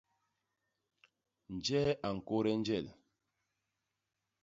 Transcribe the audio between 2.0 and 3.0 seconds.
a ñkôde njel?